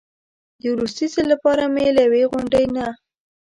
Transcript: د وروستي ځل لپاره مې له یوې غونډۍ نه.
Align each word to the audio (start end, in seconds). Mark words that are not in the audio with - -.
د 0.59 0.63
وروستي 0.73 1.05
ځل 1.13 1.25
لپاره 1.33 1.63
مې 1.73 1.87
له 1.95 2.01
یوې 2.07 2.23
غونډۍ 2.31 2.65
نه. 2.75 2.87